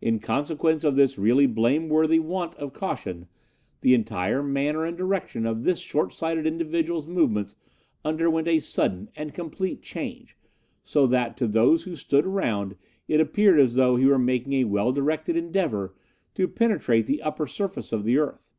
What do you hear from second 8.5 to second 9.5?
sudden and